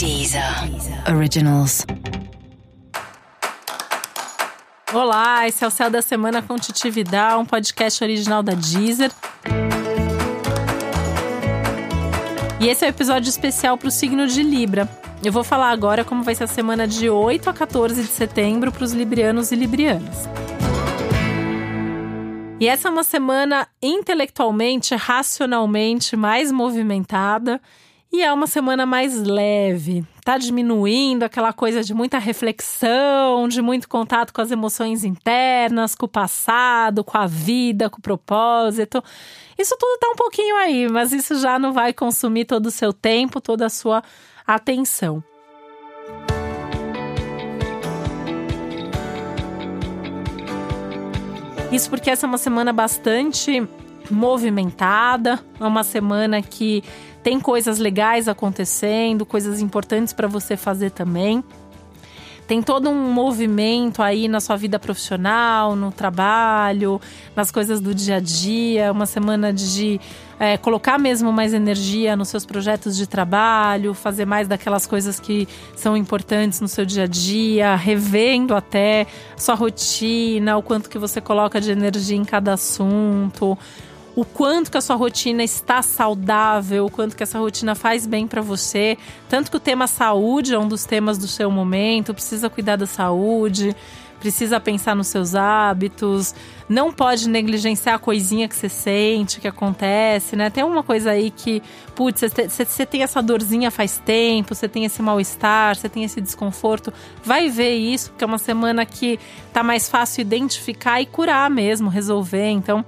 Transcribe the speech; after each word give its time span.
Deezer 0.00 0.42
Originals. 1.14 1.84
Olá, 4.94 5.46
esse 5.46 5.62
é 5.62 5.66
o 5.66 5.70
Céu 5.70 5.90
da 5.90 6.00
Semana 6.00 6.40
com 6.40 6.56
Titi 6.56 6.88
Vidal, 6.88 7.38
um 7.38 7.44
podcast 7.44 8.02
original 8.02 8.42
da 8.42 8.54
Deezer. 8.54 9.12
E 12.58 12.66
esse 12.66 12.82
é 12.82 12.88
o 12.88 12.90
um 12.90 12.94
episódio 12.94 13.28
especial 13.28 13.76
para 13.76 13.88
o 13.88 13.90
signo 13.90 14.26
de 14.26 14.42
Libra. 14.42 14.88
Eu 15.22 15.32
vou 15.32 15.44
falar 15.44 15.68
agora 15.68 16.02
como 16.02 16.22
vai 16.22 16.34
ser 16.34 16.44
a 16.44 16.46
semana 16.46 16.88
de 16.88 17.10
8 17.10 17.50
a 17.50 17.52
14 17.52 18.00
de 18.00 18.08
setembro 18.08 18.72
para 18.72 18.84
os 18.84 18.94
librianos 18.94 19.52
e 19.52 19.54
librianas. 19.54 20.26
E 22.58 22.66
essa 22.66 22.88
é 22.88 22.90
uma 22.90 23.04
semana 23.04 23.68
intelectualmente, 23.82 24.94
racionalmente 24.94 26.16
mais 26.16 26.50
movimentada 26.50 27.60
e 28.12 28.22
é 28.22 28.32
uma 28.32 28.46
semana 28.46 28.84
mais 28.84 29.22
leve. 29.22 30.04
Tá 30.24 30.36
diminuindo 30.36 31.22
aquela 31.22 31.52
coisa 31.52 31.82
de 31.82 31.94
muita 31.94 32.18
reflexão, 32.18 33.46
de 33.48 33.62
muito 33.62 33.88
contato 33.88 34.32
com 34.32 34.40
as 34.40 34.50
emoções 34.50 35.04
internas, 35.04 35.94
com 35.94 36.06
o 36.06 36.08
passado, 36.08 37.04
com 37.04 37.16
a 37.16 37.26
vida, 37.26 37.88
com 37.88 37.98
o 37.98 38.02
propósito. 38.02 39.02
Isso 39.56 39.76
tudo 39.78 39.98
tá 39.98 40.08
um 40.08 40.16
pouquinho 40.16 40.56
aí, 40.56 40.88
mas 40.88 41.12
isso 41.12 41.38
já 41.38 41.58
não 41.58 41.72
vai 41.72 41.92
consumir 41.92 42.46
todo 42.46 42.66
o 42.66 42.70
seu 42.70 42.92
tempo, 42.92 43.40
toda 43.40 43.66
a 43.66 43.70
sua 43.70 44.02
atenção. 44.46 45.22
Isso 51.70 51.88
porque 51.88 52.10
essa 52.10 52.26
é 52.26 52.28
uma 52.28 52.38
semana 52.38 52.72
bastante 52.72 53.62
movimentada, 54.10 55.40
é 55.58 55.64
uma 55.64 55.84
semana 55.84 56.42
que 56.42 56.82
tem 57.22 57.38
coisas 57.38 57.78
legais 57.78 58.28
acontecendo, 58.28 59.26
coisas 59.26 59.60
importantes 59.60 60.12
para 60.12 60.26
você 60.26 60.56
fazer 60.56 60.90
também. 60.90 61.44
Tem 62.50 62.60
todo 62.60 62.90
um 62.90 63.12
movimento 63.12 64.02
aí 64.02 64.26
na 64.26 64.40
sua 64.40 64.56
vida 64.56 64.76
profissional, 64.76 65.76
no 65.76 65.92
trabalho, 65.92 67.00
nas 67.36 67.48
coisas 67.48 67.80
do 67.80 67.94
dia 67.94 68.16
a 68.16 68.20
dia. 68.20 68.90
Uma 68.90 69.06
semana 69.06 69.52
de 69.52 70.00
é, 70.36 70.56
colocar 70.56 70.98
mesmo 70.98 71.32
mais 71.32 71.54
energia 71.54 72.16
nos 72.16 72.26
seus 72.26 72.44
projetos 72.44 72.96
de 72.96 73.06
trabalho, 73.06 73.94
fazer 73.94 74.24
mais 74.24 74.48
daquelas 74.48 74.84
coisas 74.84 75.20
que 75.20 75.46
são 75.76 75.96
importantes 75.96 76.60
no 76.60 76.66
seu 76.66 76.84
dia 76.84 77.04
a 77.04 77.06
dia, 77.06 77.76
revendo 77.76 78.52
até 78.56 79.06
sua 79.36 79.54
rotina, 79.54 80.56
o 80.56 80.62
quanto 80.62 80.90
que 80.90 80.98
você 80.98 81.20
coloca 81.20 81.60
de 81.60 81.70
energia 81.70 82.16
em 82.16 82.24
cada 82.24 82.54
assunto 82.54 83.56
o 84.20 84.24
quanto 84.26 84.70
que 84.70 84.76
a 84.76 84.82
sua 84.82 84.96
rotina 84.96 85.42
está 85.42 85.80
saudável, 85.80 86.84
o 86.84 86.90
quanto 86.90 87.16
que 87.16 87.22
essa 87.22 87.38
rotina 87.38 87.74
faz 87.74 88.06
bem 88.06 88.26
para 88.26 88.42
você. 88.42 88.98
Tanto 89.30 89.50
que 89.50 89.56
o 89.56 89.60
tema 89.60 89.86
saúde 89.86 90.52
é 90.52 90.58
um 90.58 90.68
dos 90.68 90.84
temas 90.84 91.16
do 91.16 91.26
seu 91.26 91.50
momento, 91.50 92.12
precisa 92.12 92.50
cuidar 92.50 92.76
da 92.76 92.84
saúde, 92.84 93.74
precisa 94.20 94.60
pensar 94.60 94.94
nos 94.94 95.06
seus 95.06 95.34
hábitos, 95.34 96.34
não 96.68 96.92
pode 96.92 97.30
negligenciar 97.30 97.94
a 97.94 97.98
coisinha 97.98 98.46
que 98.46 98.54
você 98.54 98.68
sente, 98.68 99.40
que 99.40 99.48
acontece, 99.48 100.36
né? 100.36 100.50
Tem 100.50 100.62
uma 100.64 100.82
coisa 100.82 101.12
aí 101.12 101.30
que, 101.30 101.62
putz, 101.94 102.20
você, 102.20 102.84
tem 102.84 103.02
essa 103.02 103.22
dorzinha 103.22 103.70
faz 103.70 103.96
tempo, 104.04 104.54
você 104.54 104.68
tem 104.68 104.84
esse 104.84 105.00
mal-estar, 105.00 105.76
você 105.76 105.88
tem 105.88 106.04
esse 106.04 106.20
desconforto, 106.20 106.92
vai 107.24 107.48
ver 107.48 107.74
isso, 107.74 108.10
porque 108.10 108.22
é 108.22 108.26
uma 108.26 108.36
semana 108.36 108.84
que 108.84 109.18
tá 109.50 109.62
mais 109.62 109.88
fácil 109.88 110.20
identificar 110.20 111.00
e 111.00 111.06
curar 111.06 111.48
mesmo, 111.48 111.88
resolver. 111.88 112.50
Então, 112.50 112.84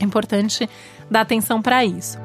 é 0.00 0.04
importante 0.04 0.68
dar 1.10 1.22
atenção 1.22 1.60
para 1.60 1.84
isso. 1.84 2.18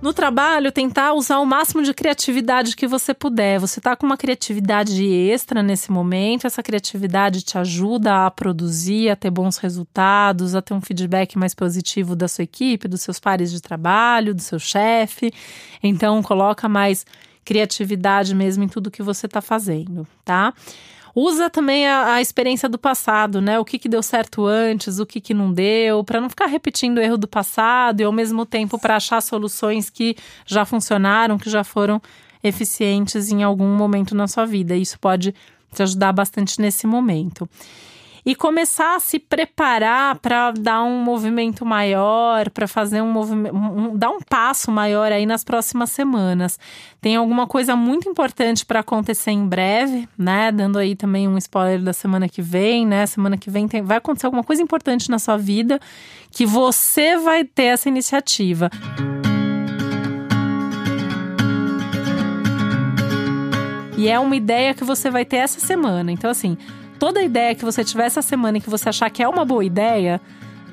No 0.00 0.14
trabalho, 0.14 0.72
tentar 0.72 1.12
usar 1.12 1.38
o 1.40 1.46
máximo 1.46 1.82
de 1.82 1.92
criatividade 1.92 2.74
que 2.74 2.86
você 2.86 3.12
puder. 3.12 3.60
Você 3.60 3.80
está 3.80 3.94
com 3.94 4.06
uma 4.06 4.16
criatividade 4.16 5.04
extra 5.04 5.62
nesse 5.62 5.92
momento, 5.92 6.46
essa 6.46 6.62
criatividade 6.62 7.42
te 7.42 7.58
ajuda 7.58 8.26
a 8.26 8.30
produzir, 8.30 9.10
a 9.10 9.14
ter 9.14 9.30
bons 9.30 9.58
resultados, 9.58 10.54
a 10.54 10.62
ter 10.62 10.72
um 10.72 10.80
feedback 10.80 11.38
mais 11.38 11.54
positivo 11.54 12.16
da 12.16 12.28
sua 12.28 12.44
equipe, 12.44 12.88
dos 12.88 13.02
seus 13.02 13.20
pares 13.20 13.52
de 13.52 13.60
trabalho, 13.60 14.34
do 14.34 14.40
seu 14.40 14.58
chefe. 14.58 15.30
Então, 15.82 16.22
coloca 16.22 16.66
mais 16.66 17.04
criatividade 17.44 18.34
mesmo 18.34 18.64
em 18.64 18.68
tudo 18.68 18.90
que 18.90 19.02
você 19.02 19.26
está 19.26 19.42
fazendo, 19.42 20.06
tá? 20.24 20.54
Usa 21.14 21.50
também 21.50 21.86
a, 21.86 22.14
a, 22.14 22.20
experiência 22.20 22.68
do 22.68 22.78
passado, 22.78 23.40
né? 23.40 23.58
O 23.58 23.64
que, 23.64 23.78
que 23.78 23.88
deu 23.88 24.02
certo 24.02 24.46
antes, 24.46 24.98
o 24.98 25.06
que, 25.06 25.20
que 25.20 25.34
não 25.34 25.52
deu, 25.52 26.04
para 26.04 26.20
não 26.20 26.28
ficar 26.28 26.46
repetindo 26.46 26.98
o 26.98 27.00
erro 27.00 27.18
do 27.18 27.26
passado 27.26 28.00
e 28.00 28.04
ao 28.04 28.12
mesmo 28.12 28.46
tempo 28.46 28.78
para 28.78 28.96
achar 28.96 29.20
soluções 29.20 29.90
que 29.90 30.16
já 30.46 30.64
funcionaram, 30.64 31.38
que 31.38 31.50
já 31.50 31.64
foram 31.64 32.00
eficientes 32.42 33.30
em 33.30 33.42
algum 33.42 33.76
momento 33.76 34.14
na 34.14 34.28
sua 34.28 34.46
vida. 34.46 34.76
Isso 34.76 34.98
pode 34.98 35.34
te 35.74 35.82
ajudar 35.82 36.12
bastante 36.12 36.60
nesse 36.60 36.86
momento 36.86 37.48
e 38.24 38.34
começar 38.34 38.96
a 38.96 39.00
se 39.00 39.18
preparar 39.18 40.18
para 40.18 40.50
dar 40.52 40.82
um 40.82 41.02
movimento 41.02 41.64
maior, 41.64 42.50
para 42.50 42.68
fazer 42.68 43.00
um 43.00 43.10
movimento, 43.10 43.54
um, 43.54 43.96
dar 43.96 44.10
um 44.10 44.20
passo 44.20 44.70
maior 44.70 45.10
aí 45.12 45.26
nas 45.26 45.44
próximas 45.44 45.90
semanas. 45.90 46.58
Tem 47.00 47.16
alguma 47.16 47.46
coisa 47.46 47.74
muito 47.74 48.08
importante 48.08 48.64
para 48.66 48.80
acontecer 48.80 49.30
em 49.30 49.46
breve, 49.46 50.08
né? 50.18 50.52
Dando 50.52 50.78
aí 50.78 50.94
também 50.94 51.26
um 51.26 51.38
spoiler 51.38 51.82
da 51.82 51.92
semana 51.92 52.28
que 52.28 52.42
vem, 52.42 52.86
né? 52.86 53.06
Semana 53.06 53.36
que 53.36 53.50
vem 53.50 53.66
tem, 53.66 53.82
vai 53.82 53.98
acontecer 53.98 54.26
alguma 54.26 54.44
coisa 54.44 54.62
importante 54.62 55.10
na 55.10 55.18
sua 55.18 55.36
vida 55.36 55.80
que 56.30 56.46
você 56.46 57.16
vai 57.16 57.44
ter 57.44 57.64
essa 57.64 57.88
iniciativa. 57.88 58.70
E 64.00 64.08
é 64.08 64.18
uma 64.18 64.34
ideia 64.34 64.72
que 64.72 64.82
você 64.82 65.10
vai 65.10 65.26
ter 65.26 65.36
essa 65.36 65.60
semana. 65.60 66.10
Então, 66.10 66.30
assim, 66.30 66.56
toda 67.00 67.22
ideia 67.22 67.54
que 67.54 67.64
você 67.64 67.82
tiver 67.82 68.04
essa 68.04 68.20
semana 68.20 68.58
e 68.58 68.60
que 68.60 68.68
você 68.68 68.90
achar 68.90 69.08
que 69.08 69.22
é 69.22 69.28
uma 69.28 69.44
boa 69.44 69.64
ideia, 69.64 70.20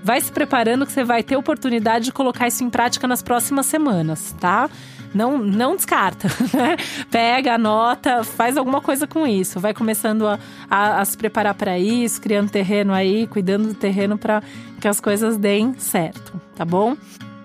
vai 0.03 0.19
se 0.19 0.29
preparando 0.29 0.85
que 0.85 0.91
você 0.91 1.03
vai 1.03 1.23
ter 1.23 1.37
oportunidade 1.37 2.05
de 2.05 2.11
colocar 2.11 2.47
isso 2.47 2.63
em 2.63 2.69
prática 2.69 3.07
nas 3.07 3.23
próximas 3.23 3.65
semanas, 3.65 4.35
tá? 4.37 4.69
Não, 5.13 5.37
não 5.37 5.75
descarta, 5.77 6.27
né? 6.53 6.75
Pega, 7.09 7.55
anota, 7.55 8.25
faz 8.25 8.57
alguma 8.57 8.81
coisa 8.81 9.07
com 9.07 9.25
isso. 9.25 9.57
Vai 9.57 9.73
começando 9.73 10.27
a, 10.27 10.37
a, 10.69 10.99
a 10.99 11.05
se 11.05 11.17
preparar 11.17 11.53
para 11.53 11.79
isso, 11.79 12.21
criando 12.21 12.49
terreno 12.49 12.93
aí, 12.93 13.25
cuidando 13.25 13.69
do 13.69 13.73
terreno 13.73 14.17
para 14.17 14.43
que 14.81 14.87
as 14.87 14.99
coisas 14.99 15.37
deem 15.37 15.73
certo, 15.79 16.39
tá 16.57 16.65
bom? 16.65 16.97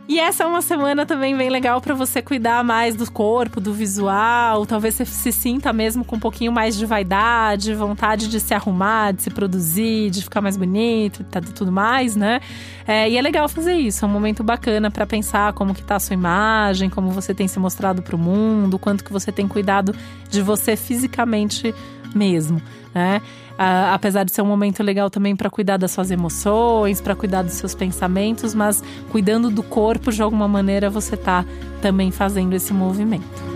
E 0.09 0.19
essa 0.19 0.43
é 0.43 0.47
uma 0.47 0.61
semana 0.61 1.07
também 1.07 1.37
bem 1.37 1.49
legal 1.49 1.81
para 1.81 1.95
você 1.95 2.21
cuidar 2.21 2.65
mais 2.65 2.97
do 2.97 3.11
corpo, 3.11 3.61
do 3.61 3.73
visual. 3.73 4.67
Talvez 4.67 4.95
você 4.95 5.05
se 5.07 5.33
sinta 5.33 5.73
mesmo 5.73 6.05
com 6.05 6.17
um 6.17 6.21
pouquinho 6.21 6.51
mais 6.51 6.77
de 6.77 6.85
vaidade, 6.85 7.73
vontade 7.73 8.29
de 8.29 8.41
se 8.41 8.53
arrumar, 8.53 9.13
de 9.13 9.23
se 9.23 9.31
produzir, 9.31 10.11
de 10.11 10.23
ficar 10.23 10.41
mais 10.41 10.57
bonito 10.57 11.23
e 11.23 11.53
tudo 11.53 11.71
mais, 11.71 12.17
né? 12.17 12.41
É, 12.87 13.09
e 13.09 13.17
é 13.17 13.23
legal 13.23 13.49
fazer 13.49 13.75
isso. 13.75 14.05
É 14.05 14.09
um 14.09 14.11
momento 14.11 14.43
bacana 14.43 14.91
para 14.91 15.07
pensar 15.07 15.53
como 15.53 15.73
que 15.73 15.83
tá 15.83 15.97
a 15.97 16.01
sua 16.01 16.15
imagem, 16.15 16.91
como 16.91 17.11
você 17.11 17.33
tem 17.33 17.47
se 17.47 17.59
mostrado 17.61 18.03
para 18.03 18.17
o 18.17 18.19
mundo, 18.19 18.81
quanto 18.81 19.05
que 19.05 19.13
você 19.13 19.31
tem 19.31 19.47
cuidado 19.47 19.95
de 20.29 20.43
você 20.43 20.77
fisicamente 20.77 21.73
mesmo, 22.13 22.61
né? 22.93 23.23
Apesar 23.59 24.25
de 24.25 24.33
ser 24.33 24.43
um 24.43 24.47
momento 24.47 24.83
legal 24.83 25.09
também 25.11 25.37
para 25.37 25.51
cuidar 25.51 25.77
das 25.77 25.91
suas 25.91 26.11
emoções, 26.11 27.01
para 27.01 27.15
cuidar 27.15 27.43
dos 27.43 27.55
seus 27.55 27.75
pensamentos, 27.75 28.55
mas 28.55 28.83
cuidando 29.11 29.51
do 29.51 29.63
corpo 29.63 30.11
de 30.11 30.23
alguma 30.23 30.49
maneira 30.49 30.91
você 30.91 31.15
está 31.15 31.45
também 31.81 32.11
fazendo 32.11 32.55
esse 32.55 32.73
movimento. 32.73 33.53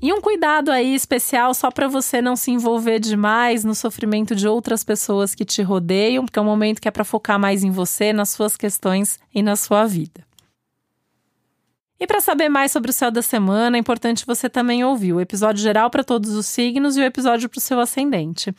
E 0.00 0.12
um 0.12 0.20
cuidado 0.20 0.70
aí 0.70 0.94
especial 0.94 1.52
só 1.52 1.72
para 1.72 1.88
você 1.88 2.22
não 2.22 2.36
se 2.36 2.52
envolver 2.52 3.00
demais 3.00 3.64
no 3.64 3.74
sofrimento 3.74 4.34
de 4.34 4.46
outras 4.46 4.84
pessoas 4.84 5.34
que 5.34 5.44
te 5.44 5.60
rodeiam, 5.60 6.24
porque 6.24 6.38
é 6.38 6.42
um 6.42 6.44
momento 6.44 6.80
que 6.80 6.86
é 6.86 6.90
para 6.90 7.04
focar 7.04 7.38
mais 7.38 7.64
em 7.64 7.70
você, 7.70 8.12
nas 8.12 8.30
suas 8.30 8.56
questões 8.56 9.18
e 9.34 9.42
na 9.42 9.56
sua 9.56 9.84
vida. 9.86 10.27
E 12.00 12.06
para 12.06 12.20
saber 12.20 12.48
mais 12.48 12.70
sobre 12.70 12.90
o 12.90 12.94
céu 12.94 13.10
da 13.10 13.22
semana, 13.22 13.76
é 13.76 13.80
importante 13.80 14.24
você 14.24 14.48
também 14.48 14.84
ouvir 14.84 15.12
o 15.12 15.20
episódio 15.20 15.60
geral 15.60 15.90
para 15.90 16.04
todos 16.04 16.30
os 16.30 16.46
signos 16.46 16.96
e 16.96 17.00
o 17.00 17.04
episódio 17.04 17.48
para 17.48 17.58
o 17.58 17.60
seu 17.60 17.80
ascendente. 17.80 18.54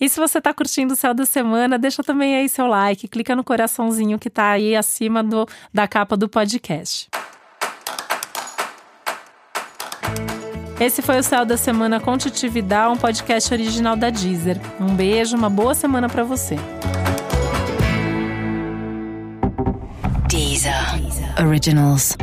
E 0.00 0.08
se 0.08 0.20
você 0.20 0.38
está 0.38 0.54
curtindo 0.54 0.94
o 0.94 0.96
céu 0.96 1.12
da 1.12 1.26
semana, 1.26 1.76
deixa 1.76 2.04
também 2.04 2.36
aí 2.36 2.48
seu 2.48 2.68
like, 2.68 3.08
clica 3.08 3.34
no 3.34 3.42
coraçãozinho 3.42 4.18
que 4.18 4.28
está 4.28 4.50
aí 4.50 4.76
acima 4.76 5.24
do, 5.24 5.44
da 5.72 5.88
capa 5.88 6.16
do 6.16 6.28
podcast. 6.28 7.08
Esse 10.78 11.02
foi 11.02 11.18
o 11.18 11.22
Céu 11.22 11.44
da 11.44 11.56
Semana 11.56 12.00
com 12.00 12.18
Titividade, 12.18 12.92
um 12.92 12.96
podcast 12.96 13.52
original 13.54 13.96
da 13.96 14.10
Deezer. 14.10 14.60
Um 14.80 14.94
beijo, 14.94 15.36
uma 15.36 15.48
boa 15.48 15.72
semana 15.72 16.08
para 16.08 16.24
você. 16.24 16.56
Deezer. 20.28 21.00
Deezer. 21.00 21.46
Originals. 21.46 22.16